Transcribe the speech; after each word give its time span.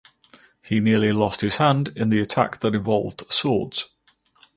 He 0.63 0.79
nearly 0.79 1.13
lost 1.13 1.41
his 1.41 1.57
hand 1.57 1.89
in 1.95 2.09
the 2.09 2.19
attack 2.21 2.61
that 2.61 2.73
involved 2.73 3.23
swords. 3.31 3.93